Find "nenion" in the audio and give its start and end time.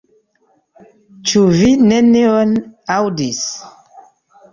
1.89-2.55